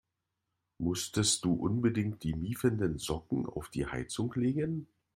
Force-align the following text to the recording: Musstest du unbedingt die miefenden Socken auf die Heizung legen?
Musstest 0.79 1.45
du 1.45 1.53
unbedingt 1.53 2.23
die 2.23 2.33
miefenden 2.33 2.97
Socken 2.97 3.45
auf 3.45 3.69
die 3.69 3.85
Heizung 3.85 4.33
legen? 4.33 4.87